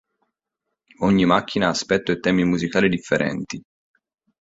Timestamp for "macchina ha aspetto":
1.25-2.11